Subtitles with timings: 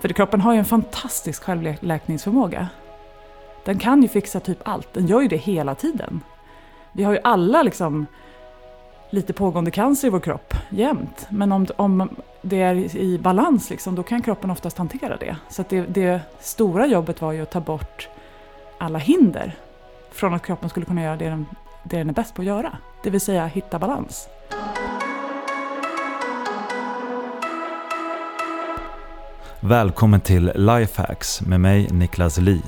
[0.00, 2.68] För kroppen har ju en fantastisk självläkningsförmåga.
[3.64, 6.20] Den kan ju fixa typ allt, den gör ju det hela tiden.
[6.92, 8.06] Vi har ju alla liksom
[9.10, 11.26] lite pågående cancer i vår kropp jämt.
[11.30, 12.08] Men om, om
[12.42, 15.36] det är i balans liksom, då kan kroppen oftast hantera det.
[15.48, 18.08] Så det, det stora jobbet var ju att ta bort
[18.78, 19.56] alla hinder
[20.10, 21.46] från att kroppen skulle kunna göra det den,
[21.82, 22.78] det den är bäst på att göra.
[23.02, 24.28] Det vill säga hitta balans.
[29.66, 32.62] Välkommen till Lifehacks med mig Niklas Li.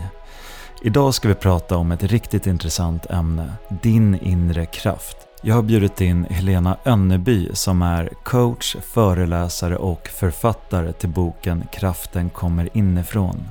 [0.83, 3.53] Idag ska vi prata om ett riktigt intressant ämne,
[3.83, 5.17] din inre kraft.
[5.43, 12.31] Jag har bjudit in Helena Önneby som är coach, föreläsare och författare till boken Kraften
[12.31, 13.49] kommer inifrån.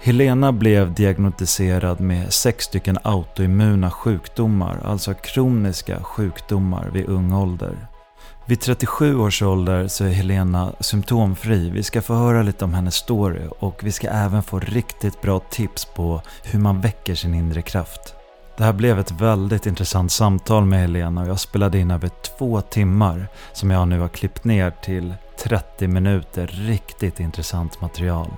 [0.00, 7.76] Helena blev diagnostiserad med sex stycken autoimmuna sjukdomar, alltså kroniska sjukdomar vid ung ålder.
[8.52, 11.70] Vid 37 års ålder så är Helena symptomfri.
[11.70, 15.40] Vi ska få höra lite om hennes story och vi ska även få riktigt bra
[15.50, 18.14] tips på hur man väcker sin inre kraft.
[18.56, 22.60] Det här blev ett väldigt intressant samtal med Helena och jag spelade in över två
[22.60, 28.30] timmar som jag nu har klippt ner till 30 minuter riktigt intressant material.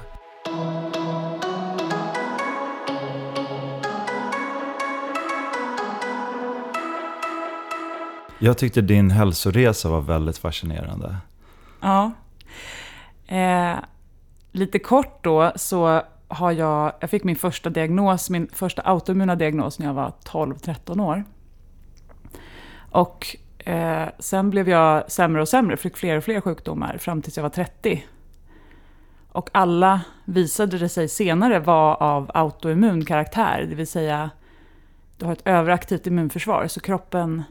[8.45, 11.17] Jag tyckte din hälsoresa var väldigt fascinerande.
[11.81, 12.11] Ja.
[13.27, 13.77] Eh,
[14.53, 19.79] lite kort då så har jag, jag fick min första diagnos, min första autoimmuna diagnos
[19.79, 21.25] när jag var 12-13 år.
[22.91, 27.37] Och eh, sen blev jag sämre och sämre, fick fler och fler sjukdomar fram tills
[27.37, 28.05] jag var 30.
[29.33, 34.31] Och alla visade det sig senare vara av autoimmun karaktär, det vill säga
[35.17, 37.43] du har ett överaktivt immunförsvar, så kroppen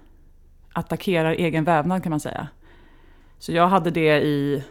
[0.73, 2.47] attackerar egen vävnad kan man säga.
[3.39, 4.63] Så jag hade det i,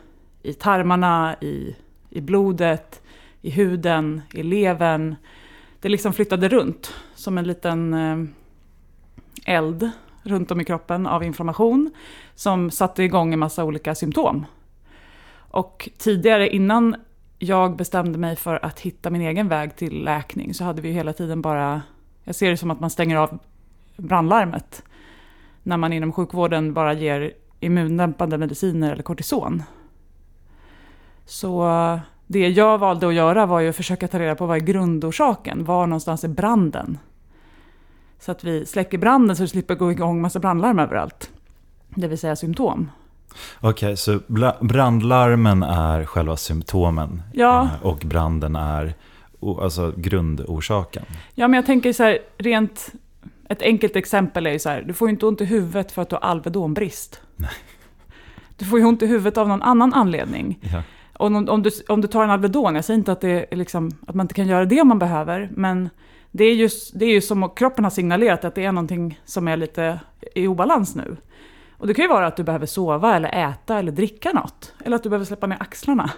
[0.43, 1.77] i tarmarna, i,
[2.11, 3.03] i blodet,
[3.41, 5.17] i huden, i levern.
[5.81, 9.91] Det liksom flyttade runt som en liten eh, eld
[10.23, 11.91] runt om i kroppen av inflammation
[12.35, 14.47] som satte igång en massa olika symptom.
[15.35, 16.97] Och tidigare, innan
[17.39, 21.13] jag bestämde mig för att hitta min egen väg till läkning så hade vi hela
[21.13, 21.83] tiden bara,
[22.25, 23.39] jag ser det som att man stänger av
[23.97, 24.83] brandlarmet
[25.63, 29.63] när man inom sjukvården bara ger immundämpande mediciner eller kortison.
[31.25, 31.69] Så
[32.27, 35.65] det jag valde att göra var ju att försöka ta reda på vad är grundorsaken,
[35.65, 36.99] var någonstans är branden?
[38.19, 41.31] Så att vi släcker branden så vi slipper gå igång massa brandlarm överallt.
[41.89, 42.91] Det vill säga symptom.
[43.61, 44.21] Okej, okay, så
[44.61, 47.63] brandlarmen är själva symptomen ja.
[47.63, 48.95] Eh, och branden är
[49.61, 51.05] alltså grundorsaken?
[51.35, 52.93] Ja, men jag tänker så här, rent
[53.53, 56.03] ett enkelt exempel är ju så här, du får ju inte ont i huvudet för
[56.03, 57.21] att du har Alvedonbrist.
[57.37, 57.51] Nej.
[58.57, 60.59] Du får ju ont i huvudet av någon annan anledning.
[60.73, 60.83] Ja.
[61.19, 63.91] Och om, om, du, om du tar en Alvedon, jag säger inte att, det liksom,
[64.07, 65.91] att man inte kan göra det man behöver, men
[66.31, 69.21] det är, just, det är ju som att kroppen har signalerat att det är någonting
[69.25, 70.01] som är lite
[70.35, 71.17] i obalans nu.
[71.79, 74.75] Och det kan ju vara att du behöver sova eller äta eller dricka något.
[74.85, 76.11] Eller att du behöver släppa ner axlarna.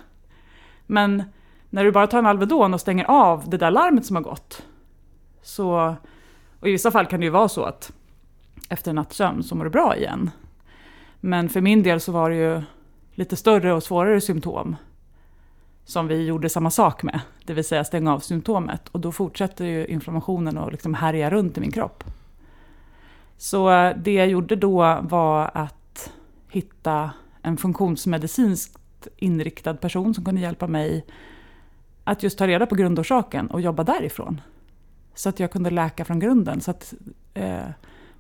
[0.86, 1.22] Men
[1.70, 4.62] när du bara tar en Alvedon och stänger av det där larmet som har gått,
[5.42, 5.96] så
[6.64, 7.92] och i vissa fall kan det ju vara så att
[8.68, 10.30] efter en natts sömn så mår du bra igen.
[11.20, 12.62] Men för min del så var det ju
[13.14, 14.76] lite större och svårare symptom
[15.84, 18.88] som vi gjorde samma sak med, det vill säga stänga av symptomet.
[18.88, 22.04] Och då fortsätter ju inflammationen att liksom härja runt i min kropp.
[23.36, 26.12] Så eh, det jag gjorde då var att
[26.48, 27.10] hitta
[27.42, 31.04] en funktionsmedicinskt inriktad person som kunde hjälpa mig
[32.04, 34.40] att just ta reda på grundorsaken och jobba därifrån.
[35.14, 36.60] Så att jag kunde läka från grunden.
[36.60, 36.94] Så att
[37.34, 37.64] eh,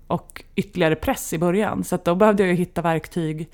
[0.07, 1.83] och ytterligare press i början.
[1.83, 3.49] Så att då behövde jag ju hitta verktyg,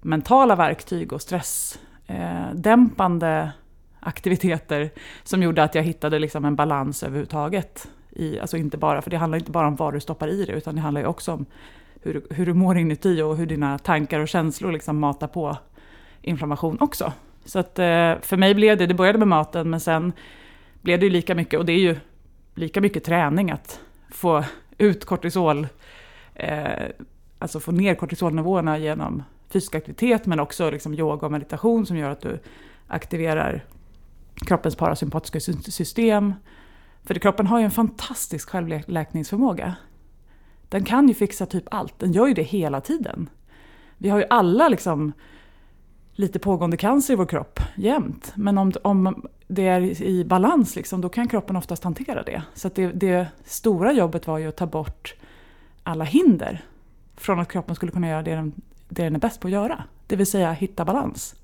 [0.00, 3.48] mentala verktyg och stressdämpande eh,
[4.00, 4.90] aktiviteter
[5.24, 7.88] som gjorde att jag hittade liksom en balans överhuvudtaget.
[8.10, 10.52] I, alltså inte bara, för det handlar inte bara om vad du stoppar i det,
[10.52, 11.46] utan det handlar ju också om
[12.02, 15.56] hur, hur du mår inuti och hur dina tankar och känslor liksom matar på
[16.22, 17.12] inflammation också.
[17.44, 20.12] Så att eh, för mig blev det, det började med maten, men sen
[20.82, 21.96] blev det ju lika mycket, och det är ju
[22.54, 23.80] lika mycket träning att
[24.10, 24.44] få
[24.78, 25.66] ut kortisol,
[26.34, 26.88] eh,
[27.38, 32.10] alltså få ner kortisolnivåerna genom fysisk aktivitet, men också liksom yoga och meditation som gör
[32.10, 32.38] att du
[32.86, 33.64] aktiverar
[34.34, 36.34] kroppens parasympatiska system.
[37.04, 39.74] För kroppen har ju en fantastisk självläkningsförmåga.
[40.70, 43.28] Den kan ju fixa typ allt, den gör ju det hela tiden.
[43.98, 45.12] Vi har ju alla liksom
[46.12, 48.32] lite pågående cancer i vår kropp jämt.
[48.34, 52.42] Men om, om det är i balans, liksom, då kan kroppen oftast hantera det.
[52.54, 55.14] Så det, det, stora jobbet var ju att ta bort
[55.82, 56.64] alla hinder
[57.16, 58.52] från att kroppen skulle kunna göra det den,
[58.88, 59.84] det den är bäst på att göra.
[60.06, 61.34] Det vill säga hitta balans.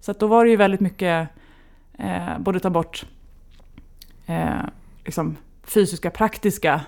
[0.00, 1.28] Så då var det ju väldigt mycket,
[1.98, 3.06] eh, både ta bort
[4.26, 4.62] eh,
[5.04, 6.80] liksom fysiska, praktiska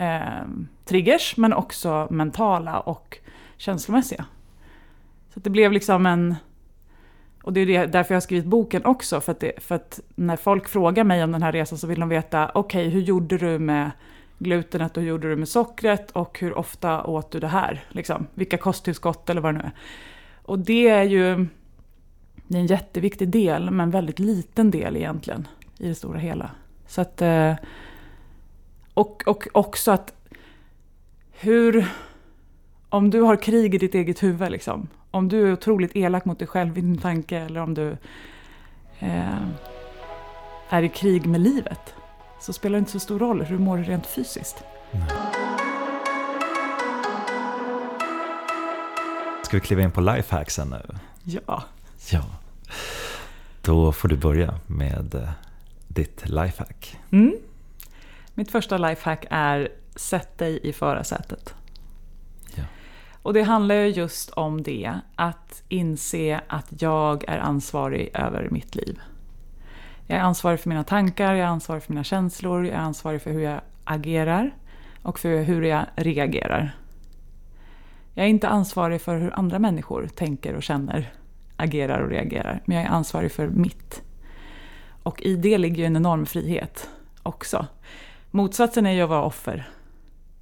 [0.00, 0.44] eh,
[0.84, 3.18] triggers, men också mentala och
[3.56, 4.24] känslomässiga.
[5.34, 6.34] Så det blev liksom en...
[7.42, 10.36] Och det är därför jag har skrivit boken också, för att, det, för att när
[10.36, 13.38] folk frågar mig om den här resan så vill de veta, okej, okay, hur gjorde
[13.38, 13.90] du med
[14.38, 17.84] glutenet och hur gjorde du med sockret och hur ofta åt du det här?
[17.88, 19.72] Liksom, vilka kosttillskott eller vad det nu är.
[20.42, 21.46] Och det är ju
[22.50, 25.48] det är en jätteviktig del, men väldigt liten del egentligen
[25.78, 26.50] i det stora hela.
[26.86, 27.54] Så att, eh,
[28.94, 30.12] och, och också att
[31.30, 31.86] hur...
[32.92, 36.38] Om du har krig i ditt eget huvud, liksom, om du är otroligt elak mot
[36.38, 37.96] dig själv i din tanke eller om du
[38.98, 39.46] eh,
[40.68, 41.94] är i krig med livet
[42.40, 44.64] så spelar det inte så stor roll hur du mår rent fysiskt.
[44.90, 45.02] Nej.
[49.44, 50.98] Ska vi kliva in på lifehacksen nu?
[51.24, 51.62] Ja.
[52.10, 52.24] Ja.
[53.62, 55.30] Då får du börja med eh,
[55.88, 56.98] ditt lifehack.
[57.10, 57.34] Mm.
[58.40, 61.54] Mitt första lifehack är sätt dig i förarsätet.
[63.22, 68.74] Och det handlar ju just om det, att inse att jag är ansvarig över mitt
[68.74, 69.00] liv.
[70.06, 73.22] Jag är ansvarig för mina tankar, jag är ansvarig för mina känslor, jag är ansvarig
[73.22, 74.50] för hur jag agerar
[75.02, 76.76] och för hur jag reagerar.
[78.14, 81.12] Jag är inte ansvarig för hur andra människor tänker och känner,
[81.56, 84.02] agerar och reagerar, men jag är ansvarig för mitt.
[85.02, 86.88] Och i det ligger ju en enorm frihet
[87.22, 87.66] också.
[88.30, 89.68] Motsatsen är ju att vara offer.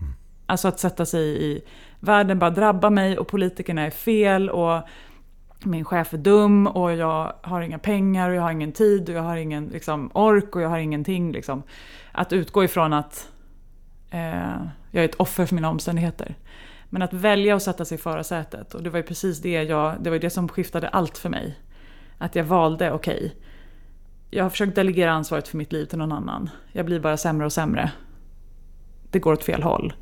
[0.01, 0.13] Mm.
[0.47, 1.63] Alltså att sätta sig i
[2.01, 4.83] världen bara drabbar mig och politikerna är fel och
[5.65, 9.15] min chef är dum och jag har inga pengar och jag har ingen tid och
[9.15, 11.33] jag har ingen liksom, ork och jag har ingenting.
[11.33, 11.63] Liksom.
[12.13, 13.31] Att utgå ifrån att
[14.11, 16.35] eh, jag är ett offer för mina omständigheter.
[16.91, 19.95] Men att välja att sätta sig i förarsätet och det var ju precis det jag,
[20.01, 21.59] det var det som skiftade allt för mig.
[22.19, 23.31] Att jag valde, okej, okay,
[24.31, 26.51] jag har försökt delegera ansvaret för mitt liv till någon annan.
[26.73, 27.93] Jag blir bara sämre och sämre.
[29.11, 29.93] Det går åt fel håll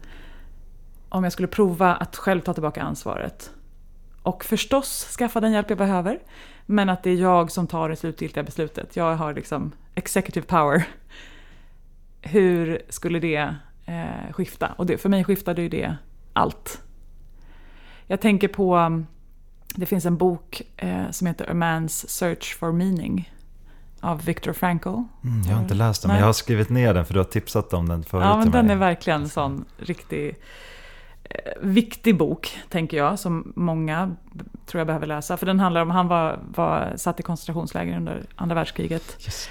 [1.09, 3.51] om jag skulle prova att själv ta tillbaka ansvaret.
[4.23, 6.21] Och förstås skaffa den hjälp jag behöver,
[6.67, 8.97] men att det är jag som tar det slutgiltiga beslutet.
[8.97, 10.89] Jag har liksom executive power.
[12.21, 13.55] Hur skulle det
[13.85, 14.73] eh, skifta?
[14.77, 15.97] Och det, för mig skiftade ju det
[16.33, 16.83] allt.
[18.07, 19.03] Jag tänker på,
[19.75, 23.33] det finns en bok eh, som heter A Man's Search for Meaning
[24.07, 24.89] av Viktor Frankl.
[24.89, 25.07] Mm,
[25.47, 26.15] jag har inte läst den, Nej.
[26.15, 28.51] men jag har skrivit ner den för du har tipsat om den förut Ja, men
[28.51, 30.37] den är verkligen en sån riktig
[31.31, 34.17] Eh, viktig bok, tänker jag, som många
[34.67, 35.37] tror jag behöver läsa.
[35.37, 39.17] För den handlar om, han var, var satt i koncentrationsläger under andra världskriget.
[39.19, 39.51] Just.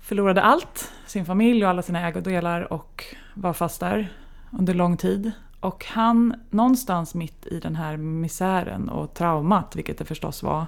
[0.00, 4.08] Förlorade allt, sin familj och alla sina ägodelar och var fast där
[4.50, 5.32] under lång tid.
[5.60, 10.66] Och han, någonstans mitt i den här misären och traumat, vilket det förstås var,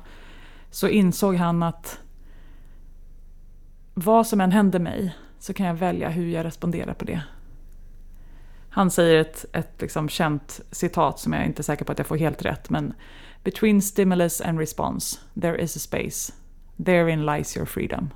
[0.70, 2.00] så insåg han att
[3.98, 7.22] vad som än händer mig så kan jag välja hur jag responderar på det.
[8.70, 12.06] Han säger ett, ett liksom känt citat som jag inte är säker på att jag
[12.06, 12.70] får helt rätt.
[12.70, 12.94] Men
[13.44, 16.32] Between stimulus and response, there is a space.
[16.84, 18.10] Therein lies your freedom.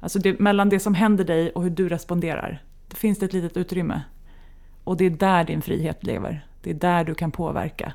[0.00, 3.32] Alltså det, mellan det som händer dig och hur du responderar, det finns det ett
[3.32, 4.02] litet utrymme.
[4.84, 6.46] Och det är där din frihet lever.
[6.62, 7.92] Det är där du kan påverka.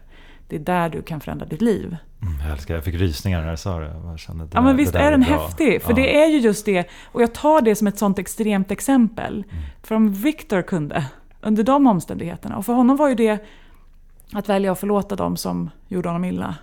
[0.50, 1.98] Det är där du kan förändra ditt liv.
[2.22, 3.94] Mm, jag älskar Jag fick rysningar när jag sa det.
[4.06, 5.30] Jag kände, det ja, men visst det är den bra.
[5.30, 5.82] häftig?
[5.82, 5.96] För Ja.
[5.96, 6.90] det är ju just det.
[7.06, 9.34] Och jag tar det som ett sånt extremt exempel.
[9.52, 9.64] Mm.
[9.84, 11.06] För om Victor kunde,
[11.42, 12.58] under de omständigheterna.
[12.58, 13.46] Och för honom var ju det
[14.34, 16.56] att välja att förlåta dem som gjorde honom illa.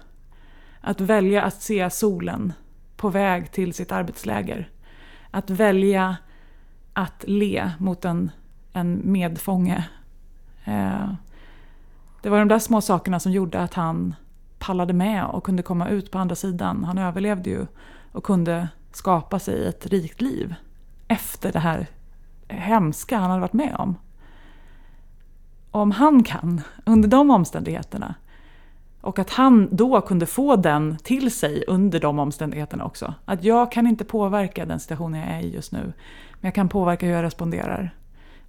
[0.81, 2.53] Att välja att se solen
[2.97, 4.69] på väg till sitt arbetsläger.
[5.31, 6.17] Att välja
[6.93, 8.31] att le mot en,
[8.73, 9.85] en medfånge.
[10.65, 11.13] Eh,
[12.27, 14.15] det var de där små sakerna som gjorde att han
[14.59, 16.85] pallade med och kunde komma ut på andra sidan.
[16.85, 17.67] Han överlevde ju
[18.13, 20.55] och kunde skapa sig ett rikt liv
[21.09, 21.87] efter det här
[22.49, 23.97] hemska han hade varit med om.
[25.71, 28.15] Om han kan, under de omständigheterna,
[29.01, 33.15] och att han då kunde få den till sig under de omständigheterna också.
[33.25, 35.93] Att jag kan inte påverka den situationen jag är i just nu,
[36.41, 37.95] men jag kan påverka hur jag responderar.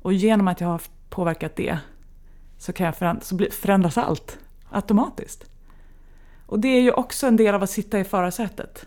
[0.01, 1.79] Och genom att jag har påverkat det
[2.57, 5.45] så, kan jag föränd- så förändras allt automatiskt.
[6.45, 8.85] Och det är ju också en del av att sitta i förarsätet.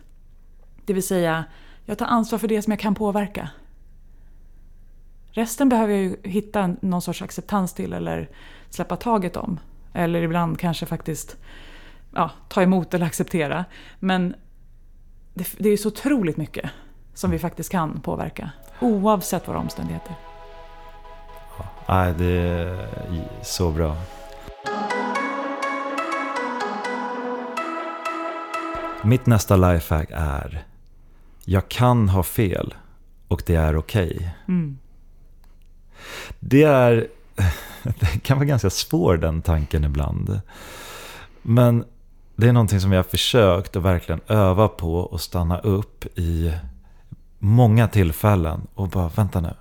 [0.84, 1.44] Det vill säga,
[1.84, 3.50] jag tar ansvar för det som jag kan påverka.
[5.32, 8.28] Resten behöver jag ju hitta någon sorts acceptans till eller
[8.70, 9.60] släppa taget om.
[9.92, 11.36] Eller ibland kanske faktiskt
[12.14, 13.64] ja, ta emot eller acceptera.
[13.98, 14.34] Men
[15.34, 16.70] det, det är ju så otroligt mycket
[17.14, 18.50] som vi faktiskt kan påverka.
[18.80, 20.29] Oavsett våra omständigheter.
[21.88, 22.88] Nej, det är
[23.42, 23.96] så bra.
[29.02, 30.64] Mitt nästa lifehack är
[31.44, 32.74] Jag kan ha fel
[33.28, 34.34] och det är okej.
[34.48, 34.78] Mm.
[36.40, 37.08] Det är
[37.82, 40.40] Det kan vara ganska svår den tanken ibland.
[41.42, 41.84] Men
[42.36, 46.52] det är någonting som jag har försökt att verkligen öva på och stanna upp i
[47.38, 49.54] många tillfällen och bara vänta nu.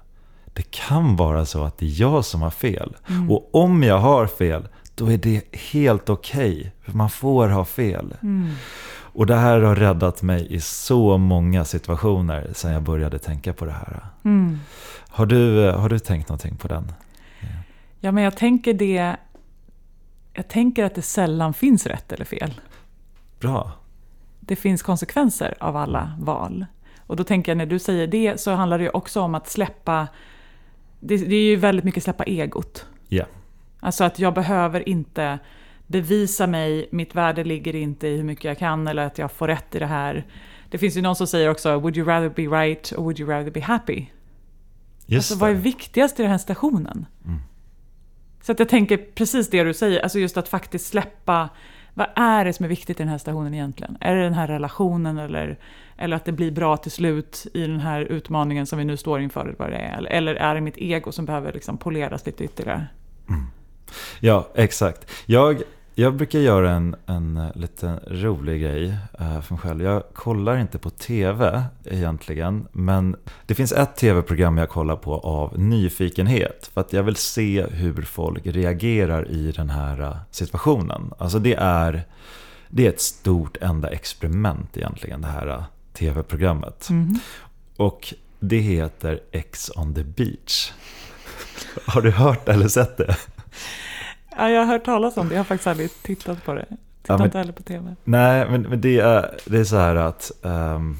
[0.59, 2.95] Det kan vara så att det är jag som har fel.
[3.09, 3.31] Mm.
[3.31, 6.71] Och om jag har fel, då är det helt okej.
[6.81, 8.13] För man får ha fel.
[8.21, 8.51] Mm.
[8.89, 13.65] Och det här har räddat mig i så många situationer sedan jag började tänka på
[13.65, 14.05] det här.
[14.23, 14.59] Mm.
[15.09, 16.91] Har du, har du tänkt någonting på den?
[17.99, 19.15] Ja, men jag tänker det...
[20.33, 22.61] Jag tänker att det sällan finns rätt eller fel.
[23.39, 23.71] Bra.
[24.39, 26.65] Det finns konsekvenser av alla val.
[26.99, 30.07] Och då tänker jag när du säger det så handlar det också om att släppa...
[30.99, 32.85] Det, det är ju väldigt mycket släppa egot.
[33.07, 33.25] Ja.
[33.79, 35.39] Alltså att jag behöver inte
[35.87, 39.47] bevisa mig, mitt värde ligger inte i hur mycket jag kan eller att jag får
[39.47, 40.25] rätt i det här.
[40.69, 43.29] Det finns ju någon som säger också, would you rather be right or would you
[43.29, 44.05] rather be happy?
[45.05, 47.05] Just Alltså vad är viktigast i den här stationen?
[47.25, 47.39] Mm.
[48.41, 51.49] Så att jag tänker precis det du säger, alltså just att faktiskt släppa,
[51.93, 53.97] vad är det som är viktigt i den här stationen egentligen?
[54.01, 55.59] Är det den här relationen eller,
[55.99, 59.21] eller att det blir bra till slut i den här utmaningen som vi nu står
[59.21, 59.41] inför?
[59.41, 60.05] Eller, vad det är?
[60.05, 62.87] Eller- är det mitt ego som behöver liksom poleras lite ytterligare?
[63.29, 63.45] Mm.
[64.19, 65.11] Ja, exakt.
[65.25, 65.61] Jag,
[65.95, 69.81] jag brukar göra en, en eh, liten rolig grej eh, för mig själv.
[69.83, 73.15] Jag kollar inte på TV egentligen, men
[73.45, 76.69] det finns ett TV-program jag kollar på av nyfikenhet.
[76.73, 81.13] För att jag vill se hur folk reagerar i den här eh, situationen.
[81.17, 82.03] Alltså det är,
[82.69, 86.89] det är ett stort enda experiment egentligen, det här TV-programmet.
[86.89, 87.19] Mhm.
[87.77, 90.71] Och det heter X on the beach.
[91.85, 93.17] Har du hört eller sett det?
[94.37, 96.65] Ja, jag har hört talas om det, jag har faktiskt aldrig tittat på det.
[97.01, 97.95] Tittar men- inte heller på TV.
[98.03, 100.97] Nej, men, men det, är, det är så här att um,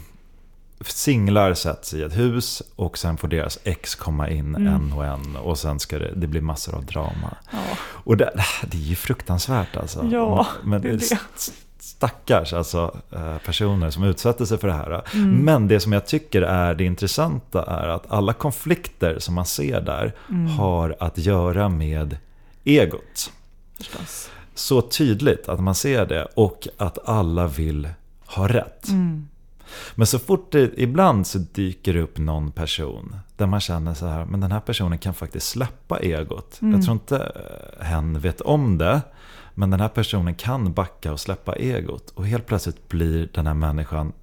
[0.86, 4.68] singlar sätts i ett hus och sen får deras ex komma in Mm.
[4.74, 7.38] en och en och sen ska det, det bli massor av drama.
[7.52, 7.58] Ja.
[7.82, 8.32] Och det,
[8.68, 10.06] det är ju fruktansvärt alltså.
[10.12, 11.20] Ja, men det är det.
[11.90, 15.02] St- Stackars alltså, eh, personer som utsätter sig för det här.
[15.14, 15.36] Mm.
[15.36, 19.82] Men det som jag tycker är det intressanta är att alla konflikter som man ser
[19.82, 20.48] där Mm.
[20.48, 22.18] har att göra med
[22.64, 23.32] egot
[23.78, 24.30] Förstås.
[24.56, 27.90] så tydligt att man ser det och att alla vill
[28.26, 28.88] ha rätt.
[28.90, 29.28] Mm.
[29.96, 34.26] Men så fort det ibland så dyker upp någon person där man känner så här,
[34.26, 36.62] men den här personen kan faktiskt släppa egot.
[36.62, 36.74] Mm.
[36.74, 37.32] Jag tror inte
[37.82, 39.02] hen vet om det,
[39.60, 42.10] men den här personen kan backa och släppa egot.
[42.10, 44.14] Och helt plötsligt blir den här människan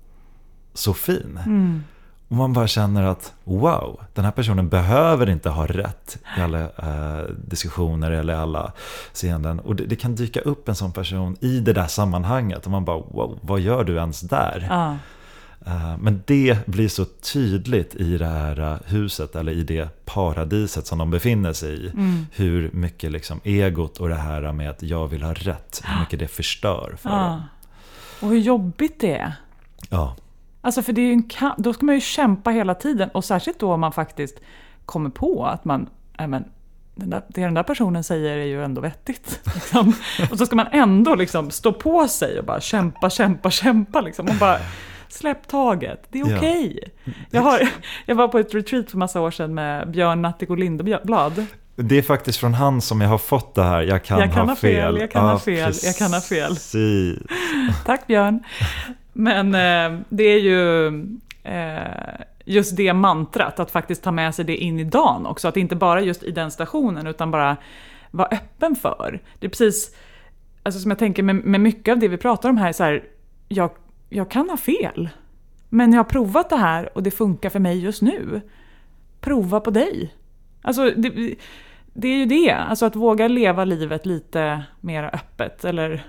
[0.74, 1.40] så fin.
[1.46, 1.84] Mm.
[2.28, 6.60] Och man bara känner att wow, den här personen behöver inte ha rätt i alla
[6.60, 8.72] eh, diskussioner eller alla
[9.12, 9.60] sceenden.
[9.60, 12.84] Och det, det kan dyka upp en sån person i det där sammanhanget och man
[12.84, 14.66] bara wow, vad gör du ens där?
[14.70, 14.96] Ja.
[15.66, 20.86] Eh, men det blir så tydligt i det här eh, huset eller i det paradiset
[20.86, 21.90] som de befinner sig i.
[21.90, 22.26] Mm.
[22.32, 26.18] Hur mycket liksom egot och det här med att jag vill ha rätt, hur mycket
[26.18, 27.16] det förstör för Ja.
[27.16, 27.42] dem.
[28.20, 29.32] Och hur jobbigt det är.
[29.90, 30.16] Ja,
[30.60, 33.58] Alltså för det är en kamp, då ska man ju kämpa hela tiden och särskilt
[33.60, 34.34] då om man faktiskt
[34.86, 36.44] kommer på att man, men,
[36.94, 39.40] den där, det den där personen säger är ju ändå vettigt.
[39.54, 39.92] Liksom.
[40.30, 44.00] Och så ska man ändå liksom stå på sig och bara kämpa, kämpa, kämpa.
[44.00, 44.28] Liksom.
[44.28, 44.58] Och bara,
[45.08, 46.66] släpp taget, det är okej.
[46.66, 47.14] Okay.
[47.30, 47.58] Ja.
[47.58, 47.68] Jag,
[48.06, 51.46] jag var på ett retreat för massa år sedan med Björn Natthik och Lindeblad.
[51.76, 54.48] Det är faktiskt från han som jag har fått det här, jag kan, jag kan
[54.48, 54.74] ha, fel.
[54.74, 55.00] fel.
[55.00, 55.84] Jag kan ja, ha fel, precis.
[55.84, 56.56] jag kan ha fel.
[57.84, 58.42] Tack Björn.
[59.12, 60.86] Men eh, det är ju
[61.42, 65.48] eh, just det mantrat, att faktiskt ta med sig det in i dagen också.
[65.48, 67.56] Att inte bara just i den stationen, utan bara
[68.10, 69.20] vara öppen för.
[69.38, 69.96] Det är precis,
[70.62, 73.04] alltså som jag tänker med, med mycket av det vi pratar om här, så här,
[73.48, 73.70] jag,
[74.08, 75.08] jag kan ha fel.
[75.68, 78.40] Men jag har provat det här och det funkar för mig just nu.
[79.20, 80.14] Prova på dig.
[80.62, 81.34] Alltså, det,
[81.92, 85.64] det är ju det, alltså att våga leva livet lite mer öppet.
[85.64, 86.06] Eller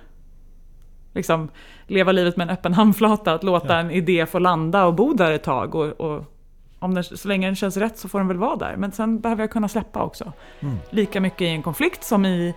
[1.13, 1.49] liksom
[1.87, 3.79] leva livet med en öppen handflata, att låta ja.
[3.79, 5.75] en idé få landa och bo där ett tag.
[5.75, 6.23] Och, och,
[6.79, 8.75] om den, så länge den känns rätt så får den väl vara där.
[8.77, 10.33] Men sen behöver jag kunna släppa också.
[10.59, 10.77] Mm.
[10.89, 12.55] Lika mycket i en konflikt som i,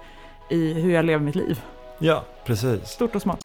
[0.50, 1.60] i hur jag lever mitt liv.
[1.98, 2.88] Ja, precis.
[2.88, 3.44] Stort och smått.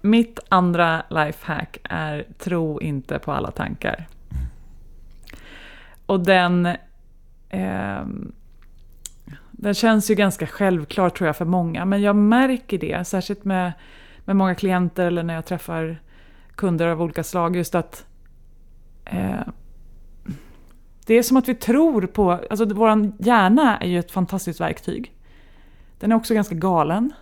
[0.00, 4.08] Mitt andra lifehack är tro inte på alla tankar.
[6.06, 6.66] Och den...
[7.48, 8.04] Eh,
[9.50, 13.72] den känns ju ganska självklar tror jag för många, men jag märker det, särskilt med,
[14.24, 16.02] med många klienter eller när jag träffar
[16.54, 18.06] kunder av olika slag, just att
[19.04, 19.40] eh,
[21.06, 25.14] det är som att vi tror på, alltså vår hjärna är ju ett fantastiskt verktyg.
[25.98, 27.12] Den är också ganska galen.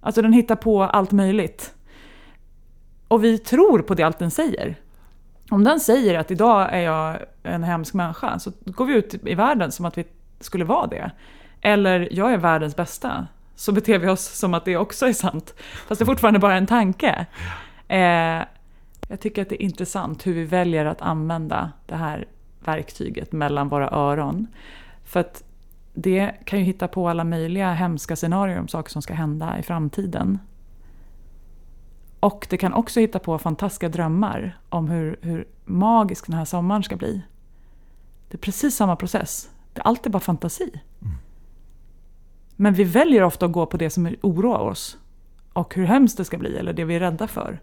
[0.00, 1.74] Alltså den hittar på allt möjligt.
[3.12, 4.76] Och vi tror på det allt den säger.
[5.50, 9.34] Om den säger att idag är jag en hemsk människa, så går vi ut i
[9.34, 10.04] världen som att vi
[10.40, 11.10] skulle vara det.
[11.60, 15.54] Eller jag är världens bästa, så beter vi oss som att det också är sant.
[15.86, 17.26] Fast det är fortfarande bara en tanke.
[17.88, 18.42] Eh,
[19.08, 22.26] jag tycker att det är intressant hur vi väljer att använda det här
[22.64, 24.46] verktyget mellan våra öron.
[25.04, 25.44] För att
[25.94, 29.62] det kan ju hitta på alla möjliga hemska scenarier om saker som ska hända i
[29.62, 30.38] framtiden.
[32.22, 36.82] Och det kan också hitta på fantastiska drömmar om hur, hur magisk den här sommaren
[36.82, 37.22] ska bli.
[38.28, 39.50] Det är precis samma process.
[39.72, 40.70] Det är alltid bara fantasi.
[41.02, 41.14] Mm.
[42.56, 44.98] Men vi väljer ofta att gå på det som oroar oss.
[45.52, 47.60] Och hur hemskt det ska bli, eller det vi är rädda för.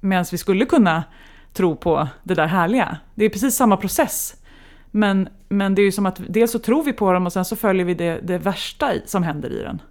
[0.00, 1.04] Medan vi skulle kunna
[1.52, 2.98] tro på det där härliga.
[3.14, 4.36] Det är precis samma process.
[4.90, 7.44] Men, men det är ju som att dels så tror vi på dem och sen
[7.44, 9.82] så följer vi det, det värsta som händer i den.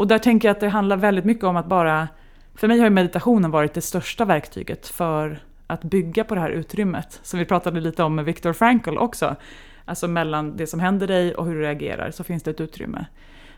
[0.00, 2.08] Och där tänker jag att det handlar väldigt mycket om att bara...
[2.54, 7.20] För mig har meditationen varit det största verktyget för att bygga på det här utrymmet.
[7.22, 9.36] Som vi pratade lite om med Viktor Frankl också.
[9.84, 13.06] Alltså mellan det som händer dig och hur du reagerar så finns det ett utrymme.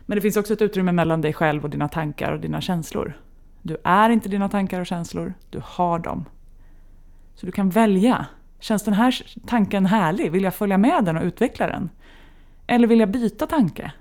[0.05, 3.13] Men det finns också ett utrymme mellan dig själv och dina tankar och dina känslor.
[3.61, 6.25] Du är inte dina tankar och känslor, du har dem.
[7.35, 8.25] Så du kan välja.
[8.59, 10.31] Känns den här tanken härlig?
[10.31, 11.89] Vill jag följa med den och utveckla den?
[12.67, 13.91] Eller vill jag byta tanke?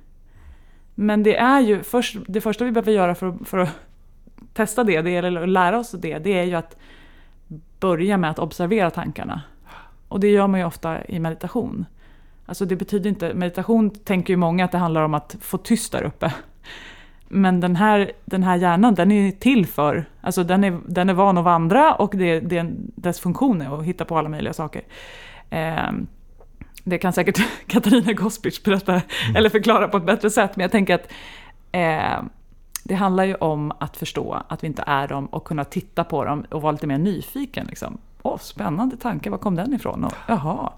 [0.95, 3.71] Men det är ju först, det första vi behöver göra för, för att
[4.53, 6.77] testa det, det, eller lära oss det, det är ju att
[7.81, 9.43] börja med att observera tankarna.
[10.09, 11.87] Och det gör man ju ofta i meditation.
[12.47, 15.93] Alltså det betyder inte, meditation tänker ju många att det handlar om att få tyst
[15.93, 16.35] där uppe.
[17.29, 21.15] Men den här, den här hjärnan, den är till för, alltså den är, den är
[21.15, 24.83] van att vandra och det, det, dess funktion är att hitta på alla möjliga saker.
[25.51, 25.93] Eh,
[26.85, 29.37] det kan säkert Katarina Gospic berätta mm.
[29.37, 31.13] eller förklara på ett bättre sätt, men jag tänker att
[31.73, 32.23] eh,
[32.85, 36.25] det handlar ju om att förstå att vi inte är dem och kunna titta på
[36.25, 37.67] dem och vara lite mer nyfiken.
[37.67, 37.99] Liksom.
[38.23, 40.05] Åh, spännande tanke, var kom den ifrån?
[40.05, 40.73] Och, jaha,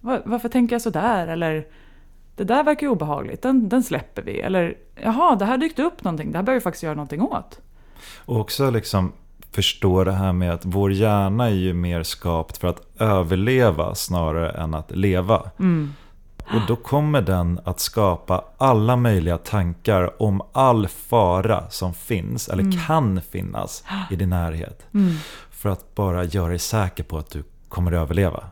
[0.00, 1.26] var, varför tänker jag sådär?
[1.26, 1.66] Eller
[2.36, 4.40] det där verkar ju obehagligt, den, den släpper vi.
[4.40, 7.60] Eller jaha, det här dykt upp någonting, det här behöver vi faktiskt göra någonting åt.
[8.16, 9.12] Och också liksom
[9.56, 14.50] förstå det här med att vår hjärna är ju mer skapt för att överleva snarare
[14.50, 15.50] än att leva.
[15.58, 15.92] Mm.
[16.38, 22.62] Och då kommer den att skapa alla möjliga tankar om all fara som finns, eller
[22.62, 22.78] mm.
[22.86, 24.86] kan finnas, i din närhet.
[24.94, 25.14] Mm.
[25.50, 28.44] För att bara göra dig säker på att du kommer att överleva.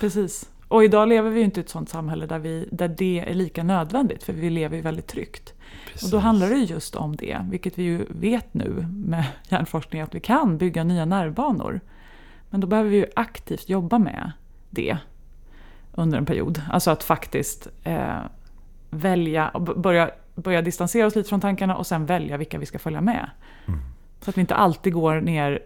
[0.00, 0.48] Precis.
[0.68, 3.34] Och idag lever vi ju inte i ett sånt samhälle där, vi, där det är
[3.34, 5.54] lika nödvändigt, för vi lever ju väldigt tryggt.
[5.92, 6.02] Precis.
[6.02, 10.14] Och då handlar det just om det, vilket vi ju vet nu med hjärnforskning att
[10.14, 11.80] vi kan bygga nya nervbanor.
[12.50, 14.32] Men då behöver vi ju aktivt jobba med
[14.70, 14.98] det
[15.94, 16.62] under en period.
[16.70, 18.18] Alltså att faktiskt eh,
[18.90, 22.78] välja och börja, börja distansera oss lite från tankarna och sen välja vilka vi ska
[22.78, 23.30] följa med.
[23.66, 23.80] Mm.
[24.20, 25.62] Så att vi inte alltid går ner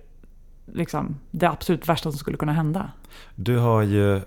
[0.66, 2.90] liksom, det absolut värsta som skulle kunna hända.
[3.35, 4.20] Du har ju,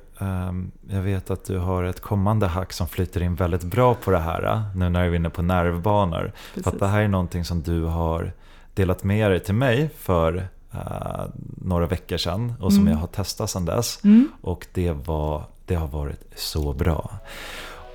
[0.89, 4.19] jag vet att du har ett kommande hack som flyter in väldigt bra på det
[4.19, 6.31] här, nu när vi är inne på nervbanor.
[6.53, 6.63] Precis.
[6.63, 8.31] För att det här är någonting som du har
[8.73, 11.25] delat med dig till mig för uh,
[11.57, 12.93] några veckor sedan och som mm.
[12.93, 14.03] jag har testat sedan dess.
[14.03, 14.27] Mm.
[14.41, 17.11] Och det, var, det har varit så bra.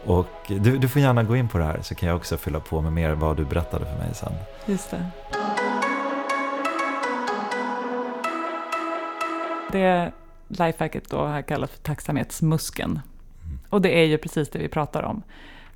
[0.05, 2.61] Och du, du får gärna gå in på det här så kan jag också fylla
[2.61, 4.33] på med mer vad du berättade för mig sen.
[4.67, 5.07] Just det.
[9.73, 10.13] Det
[10.51, 12.91] lifehacket då här kallas för tacksamhetsmuskeln.
[12.91, 13.59] Mm.
[13.69, 15.23] Och det är ju precis det vi pratar om.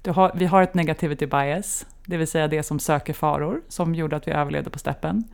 [0.06, 4.16] Har, vi har ett negativity bias, det vill säga det som söker faror, som gjorde
[4.16, 5.24] att vi överlevde på steppen.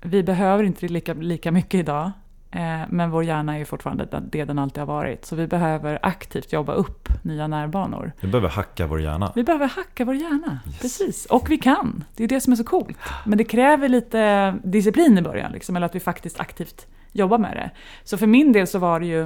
[0.00, 2.10] Vi behöver inte det lika, lika mycket idag,
[2.50, 5.24] eh, men vår hjärna är ju fortfarande det den alltid har varit.
[5.24, 8.12] Så vi behöver aktivt jobba upp nya närbanor.
[8.20, 9.32] Vi behöver hacka vår hjärna.
[9.34, 10.78] Vi behöver hacka vår hjärna, yes.
[10.78, 11.26] precis.
[11.26, 12.96] Och vi kan, det är det som är så coolt.
[13.24, 17.56] Men det kräver lite disciplin i början, liksom, eller att vi faktiskt aktivt jobba med
[17.56, 17.70] det.
[18.04, 19.22] Så för min del så var det ju,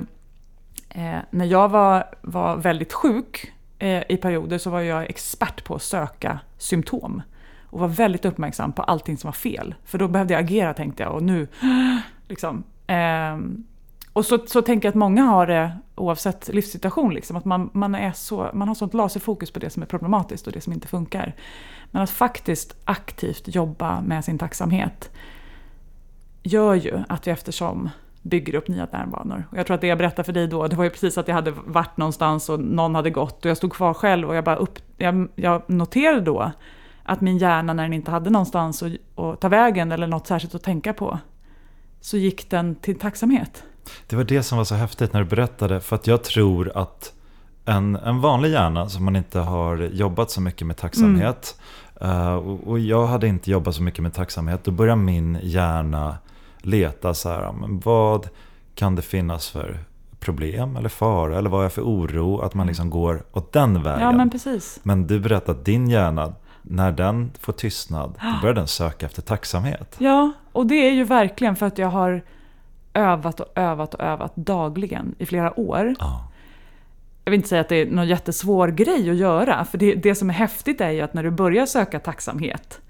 [0.89, 5.75] eh, när jag var, var väldigt sjuk eh, i perioder så var jag expert på
[5.75, 7.23] att söka symptom.
[7.67, 9.75] Och var väldigt uppmärksam på allting som var fel.
[9.85, 11.49] För då behövde jag agera tänkte jag och nu,
[12.29, 12.65] liksom.
[12.87, 13.37] Eh,
[14.17, 17.15] och så, så tänker jag att många har det oavsett livssituation.
[17.15, 20.47] Liksom, att man, man, är så, man har sånt laserfokus på det som är problematiskt
[20.47, 21.35] och det som inte funkar.
[21.91, 25.11] Men att faktiskt aktivt jobba med sin tacksamhet
[26.43, 27.91] gör ju att vi eftersom
[28.23, 29.45] bygger upp nya närvanor.
[29.51, 31.29] Och jag tror att det jag berättade för dig då, det var ju precis att
[31.29, 34.45] jag hade varit någonstans och någon hade gått och jag stod kvar själv och jag
[34.45, 36.53] bara upp, jag, jag noterade då
[37.03, 40.55] att min hjärna när den inte hade någonstans att, att ta vägen eller något särskilt
[40.55, 41.19] att tänka på,
[42.01, 43.65] så gick den till tacksamhet.
[44.07, 47.13] Det var det som var så häftigt när du berättade, för att jag tror att
[47.65, 51.61] en, en vanlig hjärna som man inte har jobbat så mycket med tacksamhet,
[52.01, 52.17] mm.
[52.17, 56.19] uh, och, och jag hade inte jobbat så mycket med tacksamhet, då börjar min hjärna
[56.59, 58.29] leta så här, men vad
[58.75, 59.79] kan det finnas för
[60.21, 64.01] problem eller fara eller vad är för oro att man liksom går åt den vägen.
[64.01, 64.81] Ja, men, precis.
[64.83, 69.23] men du berättar att din hjärna, när den får tystnad, då börjar den söka efter
[69.23, 69.97] tacksamhet.
[69.99, 72.23] Ja, och det är ju verkligen för att jag har
[72.97, 75.95] övat och övat och övat dagligen i flera år.
[75.99, 76.29] Ja.
[77.25, 80.15] Jag vill inte säga att det är någon jättesvår grej att göra, för det, det
[80.15, 82.81] som är häftigt är ju att när du börjar söka tacksamhet,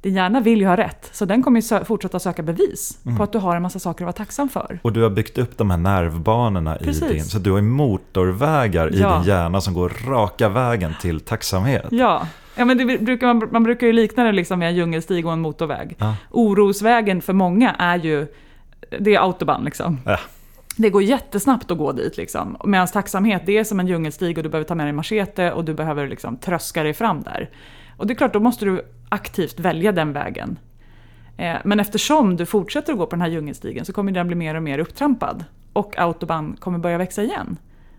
[0.00, 3.16] din hjärna vill ju ha rätt, så den kommer ju sö fortsätta söka bevis mm.
[3.16, 4.78] på att du har en massa saker att vara tacksam för.
[4.82, 7.02] Och du har byggt upp de här nervbanorna Precis.
[7.02, 9.14] i din, så du har motorvägar i ja.
[9.14, 11.86] din hjärna som går raka vägen till tacksamhet.
[11.90, 15.26] Ja, ja men det brukar man, man brukar ju likna det liksom med en djungelstig
[15.26, 15.96] och en motorväg.
[15.98, 16.14] Ja.
[16.30, 18.26] Orosvägen för många är ju,
[19.00, 19.98] det är autobahn liksom.
[20.04, 20.18] Ja.
[20.76, 22.16] Det går jättesnabbt att gå dit.
[22.16, 22.56] Liksom.
[22.64, 25.64] Medan tacksamhet, det är som en djungelstig och du behöver ta med dig machete och
[25.64, 27.50] du behöver liksom tröska dig fram där.
[27.96, 30.58] Och det är klart, då måste du aktivt välja den vägen.
[31.36, 34.36] Eh, men eftersom du fortsätter att gå på den här djungelstigen så kommer den bli
[34.36, 35.44] mer och mer upptrampad.
[35.72, 37.56] Och autobahn kommer börja växa igen.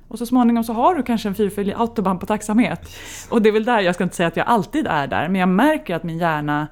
[0.08, 2.89] Och så småningom så har du kanske en fyrfilig autobahn på tacksamhet.
[3.30, 5.39] Och det är väl där, jag ska inte säga att jag alltid är där, men
[5.39, 6.67] jag märker att min hjärna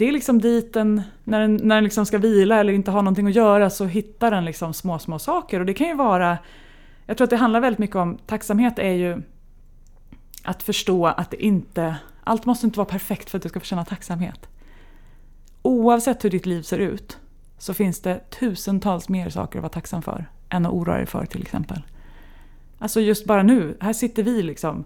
[0.00, 3.02] det är liksom dit den, när den, när den liksom ska vila eller inte har
[3.02, 5.60] någonting att göra så hittar den liksom små, små saker.
[5.60, 6.38] Och det kan ju vara,
[7.06, 9.22] jag tror att det handlar väldigt mycket om, tacksamhet är ju
[10.42, 13.66] att förstå att det inte allt måste inte vara perfekt för att du ska få
[13.66, 14.48] känna tacksamhet.
[15.62, 17.18] Oavsett hur ditt liv ser ut
[17.58, 21.26] så finns det tusentals mer saker att vara tacksam för än att oroa dig för
[21.26, 21.82] till exempel.
[22.78, 24.84] Alltså just bara nu, här sitter vi liksom.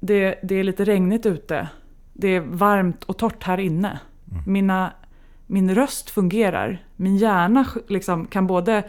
[0.00, 1.68] Det, det är lite regnigt ute.
[2.12, 3.98] Det är varmt och torrt här inne.
[4.30, 4.42] Mm.
[4.46, 4.92] Mina,
[5.46, 6.84] min röst fungerar.
[6.96, 8.82] Min hjärna liksom kan både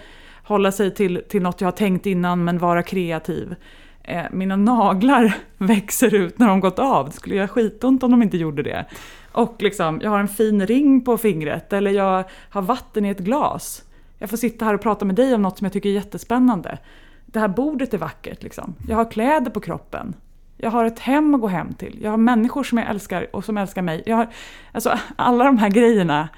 [0.43, 3.55] hålla sig till, till något jag har tänkt innan men vara kreativ
[4.03, 7.05] eh, mina naglar växer ut när de gått av.
[7.05, 8.85] Det skulle göra skitont om de inte gjorde det.
[9.31, 13.19] Och liksom, jag har en fin ring på fingret eller jag har vatten i ett
[13.19, 13.83] glas.
[14.17, 16.77] Jag får sitta här och prata med dig om något som jag tycker är jättespännande.
[17.25, 18.43] Det här bordet är vackert.
[18.43, 18.75] Liksom.
[18.87, 20.13] Jag har kläder på kroppen.
[20.61, 21.99] Jag har ett hem att gå hem till.
[22.01, 24.03] Jag har människor som jag älskar och som älskar mig.
[24.05, 24.29] Jag har,
[24.71, 26.29] alltså, alla de här grejerna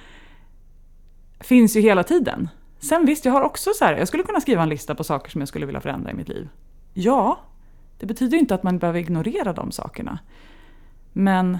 [1.39, 2.49] finns ju hela tiden.
[2.79, 5.31] Sen visst, jag har också så här, jag skulle kunna skriva en lista på saker
[5.31, 6.49] som jag skulle vilja förändra i mitt liv.
[6.93, 7.39] Ja,
[7.99, 10.19] det betyder inte att man behöver ignorera de sakerna.
[11.13, 11.57] Men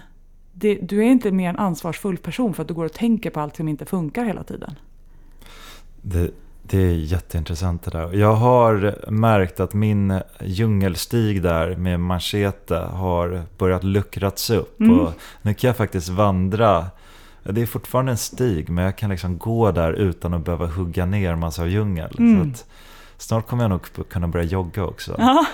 [0.54, 3.40] det, du är inte mer en ansvarsfull person för att du går och tänker på
[3.40, 4.76] allt som inte funkar hela tiden.
[6.02, 6.32] Det,
[6.66, 8.14] det är jätteintressant det där.
[8.14, 14.80] Jag har märkt att min djungelstig där med machete har börjat luckrats upp.
[14.80, 15.00] Mm.
[15.00, 16.86] Och nu kan jag faktiskt vandra
[17.44, 21.06] Det är fortfarande en stig, men jag kan liksom gå där utan att behöva hugga
[21.06, 22.16] ner massa djungel.
[22.20, 22.44] Mm.
[22.44, 22.66] Så att,
[23.18, 25.16] snart kommer jag nog kunna börja jogga också.
[25.18, 25.46] Ja,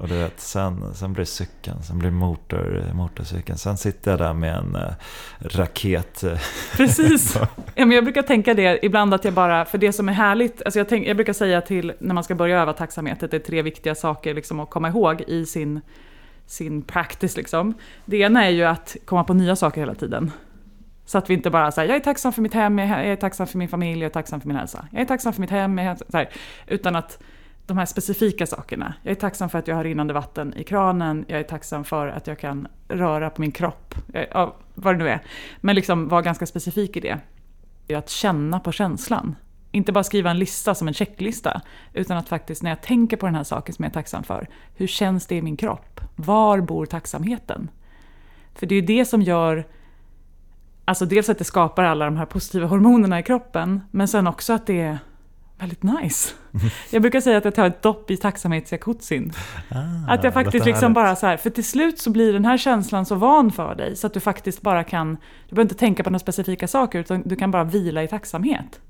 [0.00, 3.58] Och du vet, sen, sen blir cykeln, sen blir motor, motorcykeln.
[3.58, 4.92] Sen sitter jag där med en eh,
[5.40, 6.22] raket.
[6.22, 6.38] eh,
[6.76, 7.36] precis.
[7.74, 10.62] Ja, men jag brukar tänka det ibland att jag bara, för det som är härligt,
[10.62, 13.36] alltså jag, tänk, jag brukar säga till när man ska börja öva tacksamhet att det
[13.36, 15.80] är tre viktiga saker liksom att komma ihåg i sin,
[16.46, 17.36] sin practice.
[17.36, 17.74] Liksom.
[18.04, 20.30] Det ena är ju att komma på nya saker hela tiden.
[21.04, 23.46] Så att vi inte bara säger jag är tacksam för mitt hem, jag är tacksam
[23.46, 24.86] för min familj, jag är tacksam för min hälsa.
[24.92, 26.28] Jag är tacksam för mitt hem, jag är, så här,
[26.66, 27.18] utan att
[27.70, 28.94] de här specifika sakerna.
[29.02, 32.08] Jag är tacksam för att jag har rinnande vatten i kranen, jag är tacksam för
[32.08, 35.20] att jag kan röra på min kropp, eh, ja, vad det nu är.
[35.60, 37.18] Men liksom vara ganska specifik i det.
[37.86, 39.36] Det är att känna på känslan.
[39.70, 41.60] Inte bara skriva en lista som en checklista,
[41.92, 44.48] utan att faktiskt när jag tänker på den här saken som jag är tacksam för,
[44.74, 46.00] hur känns det i min kropp?
[46.16, 47.70] Var bor tacksamheten?
[48.54, 49.66] För det är ju det som gör
[50.84, 54.52] Alltså dels att det skapar alla de här positiva hormonerna i kroppen, men sen också
[54.52, 54.98] att det
[55.60, 56.34] väldigt nice.
[56.90, 59.32] Jag brukar säga att jag tar ett dopp i tacksamhetsjacuzzin.
[59.68, 62.58] Ah, Att jag faktiskt liksom bara så här, för till slut så blir den här
[62.58, 65.08] känslan så van för dig så att du faktiskt bara kan,
[65.48, 68.80] du behöver inte tänka på några specifika saker utan du kan bara vila i tacksamhet.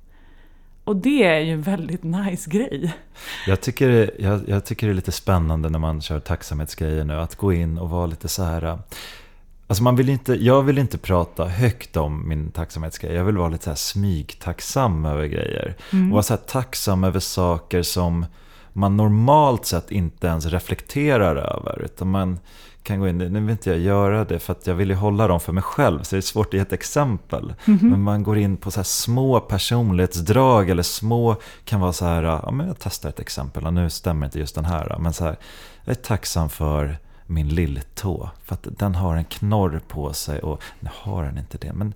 [0.84, 2.94] Och det är ju en väldigt nice grej.
[3.46, 7.36] Jag tycker, jag, jag tycker det är lite spännande när man kör tacksamhetsgrejer nu, att
[7.36, 8.78] gå in och vara lite så här...
[9.70, 13.48] Alltså man vill inte, jag vill inte prata högt om min tacksamhetsgrej, jag vill vara
[13.48, 15.76] lite så här smygtacksam över grejer.
[15.92, 18.26] Och vara så här tacksam över saker som
[18.72, 21.82] man normalt sett inte ens reflekterar över.
[21.84, 22.38] Utan man
[22.82, 25.28] kan gå in, nu vill inte jag göra det för att jag vill ju hålla
[25.28, 27.54] dem för mig själv, så det är svårt att ge ett exempel.
[27.90, 32.50] Men man går in på så små personlighetsdrag eller små, kan vara så här, ja
[32.50, 35.36] men jag testar ett exempel, och nu stämmer inte just den här, men så här,
[35.84, 36.98] jag är tacksam för
[37.30, 38.30] min lilltå.
[38.44, 41.72] För att den har en knorr på sig och nu har den inte det.
[41.72, 41.94] Men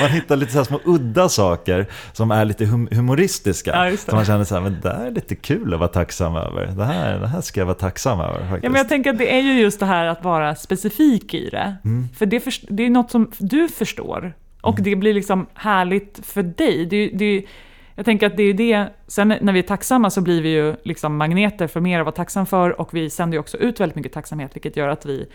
[0.00, 3.90] man hittar lite så små udda saker som är lite hum- humoristiska.
[3.90, 3.96] Ja.
[3.96, 6.66] Så man känner så här, men det här är lite kul att vara tacksam över.
[6.66, 8.64] Det här, det här ska jag vara tacksam över faktiskt.
[8.64, 11.48] Ja, men jag tänker att det är ju just det här att vara specifik i
[11.50, 11.76] det.
[12.16, 14.34] För det, det är något som du förstår.
[14.60, 16.86] Och det blir liksom härligt för dig.
[16.86, 17.44] Det, det,
[17.94, 20.76] jag tänker att det är det, sen när vi är tacksamma så blir vi ju
[20.82, 23.96] liksom magneter för mer att vara tacksam för och vi sänder ju också ut väldigt
[23.96, 25.26] mycket tacksamhet vilket gör att vi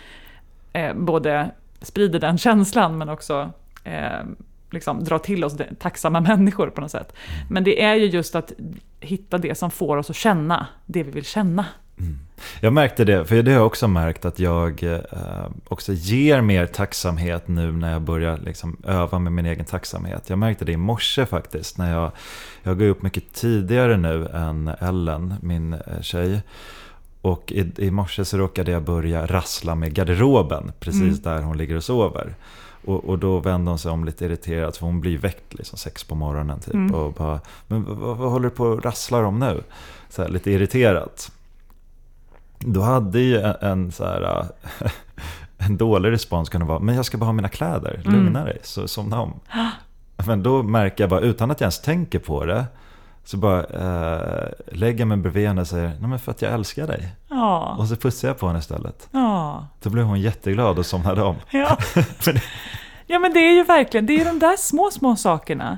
[0.74, 3.52] eh, både sprider den känslan men också
[3.84, 4.24] eh,
[4.72, 7.15] liksom drar till oss tacksamma människor på något sätt.
[7.50, 8.52] Men det är ju just att
[9.00, 11.65] hitta det som får oss att känna det vi vill känna.
[12.62, 14.99] Jag märkte det, för det har jag också märkt att jag eh,
[15.67, 20.29] också ger mer tacksamhet nu när jag börjar liksom öva med min egen tacksamhet.
[20.29, 22.12] Jag märkte det i morse faktiskt, när jag,
[22.63, 26.41] jag går upp mycket tidigare nu än Ellen, min eh, tjej.
[27.21, 31.75] Och i, i morse så råkade jag börja rassla med garderoben, precis där hon ligger
[31.75, 32.35] och sover.
[32.85, 36.03] Och, och då vände hon sig om lite irriterat, för hon blir väckt liksom sex
[36.03, 36.93] på morgonen typ.
[36.95, 39.63] Och bara, men vad, vad håller du på och rasslar om nu?
[40.09, 41.31] Så här, lite irriterat.
[42.60, 44.45] Då hade ju en, så här,
[44.82, 44.91] äh,
[45.67, 48.88] en dålig respons kunde vara, men jag ska bara ha mina kläder, lugna dig, så
[48.88, 49.39] somna om.
[50.28, 52.65] Men då märker jag bara, utan att jag ens tänker på det,
[53.24, 56.54] så bara äh, lägger jag mig bredvid henne och säger, nej men för att jag
[56.54, 57.15] älskar dig.
[57.30, 59.08] Ja, Och så pussar jag på henne istället.
[59.12, 59.67] ja.
[59.82, 61.36] Då blev hon jätteglad och somnade om.
[61.52, 61.78] Ja.
[63.08, 65.78] ja men det är ju verkligen, det är de där små, små sakerna.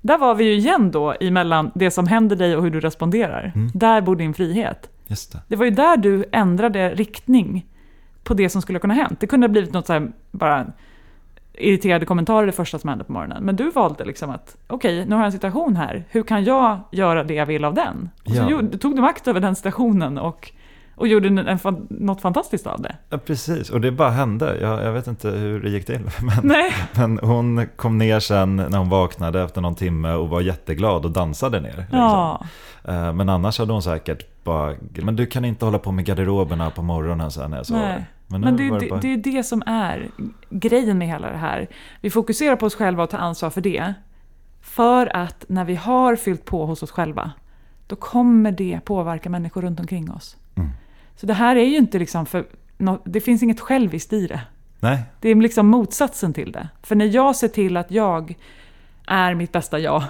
[0.00, 3.52] Där var vi ju igen då emellan det som händer dig och hur du responderar.
[3.74, 4.90] Där bor din frihet.
[5.10, 5.38] Just det.
[5.48, 7.66] Det var ju där du ändrade riktning
[8.24, 9.20] på det som skulle kunna ha hänt.
[9.20, 10.66] Det kunde ha blivit något så här, bara
[11.54, 13.42] irriterade kommentarer det första som hände på morgonen.
[13.44, 16.04] Men du valde liksom att, okej, nu har jag en situation här.
[16.10, 18.10] Hur kan jag göra det jag vill av den?
[18.24, 18.36] Och så
[18.72, 18.78] Ja.
[18.78, 20.52] tog du makt över den situationen och,
[20.96, 22.96] och gjorde en, en, något fantastiskt av det.
[23.10, 23.70] Ja, precis.
[23.70, 24.58] Och det bara hände.
[24.60, 26.00] Jag, jag vet inte hur det gick till.
[26.22, 26.72] Men, Nej.
[26.96, 31.10] men hon kom ner sen när hon vaknade efter någon timme och var jätteglad och
[31.10, 31.74] dansade ner.
[31.78, 31.98] Liksom.
[31.98, 32.40] Ja.
[32.84, 36.70] Eh, Men annars hade hon säkert bara, men du kan inte hålla på med garderoberna
[36.70, 37.88] på morgonen sen när jag sover.
[37.88, 38.04] Nej.
[38.26, 40.08] Men, Men det, det, bara- det är det som är
[40.50, 41.68] grejen med hela det här.
[42.00, 43.94] Vi fokuserar på oss själva och tar ansvar för det.
[44.60, 47.32] För att när vi har fyllt på hos oss själva,
[47.86, 50.36] då kommer det påverka människor runt omkring oss.
[50.56, 50.70] Mm.
[51.16, 52.44] Så det här är ju inte liksom för...
[53.04, 54.40] Det finns inget själviskt i det.
[54.80, 56.68] Nej, Det är liksom motsatsen till det.
[56.82, 58.34] För när jag ser till att jag
[59.06, 60.02] är mitt bästa jag,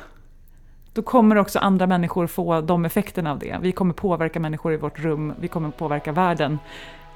[0.92, 3.58] då kommer också andra människor få de effekterna av det.
[3.60, 6.58] Vi kommer påverka människor i vårt rum, vi kommer påverka världen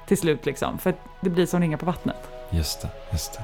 [0.07, 0.45] till slut.
[0.45, 2.29] Liksom, för det blir som ringar på vattnet.
[2.49, 2.89] just det.
[3.11, 3.43] Just det.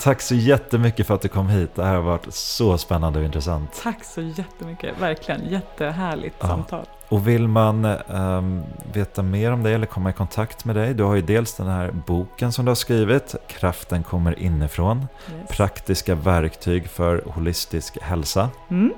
[0.00, 1.74] Tack så jättemycket för att du kom hit.
[1.74, 3.80] Det här har varit så spännande och intressant.
[3.82, 6.46] Tack så jättemycket, verkligen jättehärligt Ja.
[6.46, 6.86] samtal.
[7.08, 11.02] Och vill man ehm, veta mer om dig eller komma i kontakt med dig, du
[11.04, 15.06] har ju dels den här boken som du har skrivit, Kraften kommer inifrån,
[15.40, 15.48] Yes.
[15.56, 18.50] praktiska verktyg för holistisk hälsa.
[18.70, 18.94] Mm.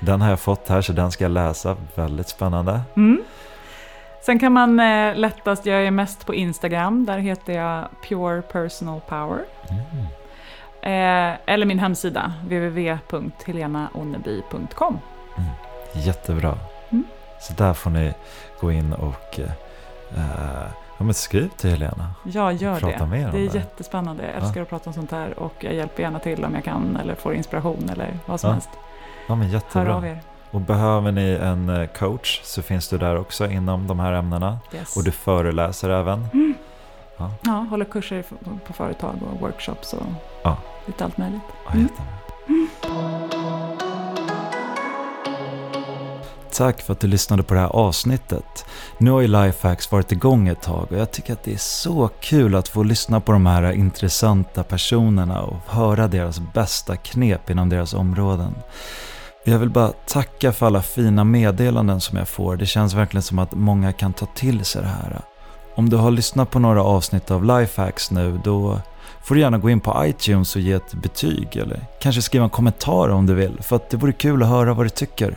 [0.00, 2.80] Den har jag fått här så den ska jag läsa, väldigt spännande.
[2.96, 3.22] Mm.
[4.22, 9.00] Sen kan man eh, lättast, jag är mest på Instagram, där heter jag Pure Personal
[9.00, 9.40] Power.
[9.70, 9.80] Mm.
[10.82, 14.98] Eh, eller min hemsida, www.helenaonneby.com.
[15.92, 16.58] Jättebra.
[17.50, 17.56] Mm.
[17.58, 18.12] Så där får ni
[18.60, 19.50] gå in och eh,
[20.98, 22.14] ja, men skriv till Helena.
[22.24, 23.06] Jag gör Prata det.
[23.06, 23.54] mer det är det.
[23.58, 24.22] jättespännande.
[24.34, 26.96] Jag älskar att prata om sånt här och jag hjälper gärna till om jag kan
[26.96, 28.68] eller får inspiration eller vad som Ja, helst.
[29.28, 29.96] Ja, men Hör jättebra.
[29.96, 30.20] av er.
[30.50, 34.58] Och behöver ni en eh, coach så finns du där också inom de här ämnena.
[34.74, 34.96] Yes.
[34.96, 36.26] Och du föreläser även.
[37.42, 38.24] Ja, håller kurser
[38.66, 40.06] på företag och workshops och
[40.42, 40.56] Ja.
[40.86, 41.42] lite allt möjligt.
[41.66, 41.88] Ja, Mm.
[46.52, 48.64] Tack för att du lyssnade på det här avsnittet.
[48.98, 52.10] Nu har ju Lifehacks varit igång ett tag och jag tycker att det är så
[52.20, 57.68] kul att få lyssna på de här intressanta personerna och höra deras bästa knep inom
[57.68, 58.54] deras områden.
[59.44, 62.56] Jag vill bara tacka för alla fina meddelanden som jag får.
[62.56, 65.20] Det känns verkligen som att många kan ta till sig det här.
[65.74, 68.80] Om du har lyssnat på några avsnitt av Lifehacks nu, då
[69.24, 72.50] får du gärna gå in på iTunes och ge ett betyg eller kanske skriva en
[72.50, 75.36] kommentar om du vill, för att det vore kul att höra vad du tycker.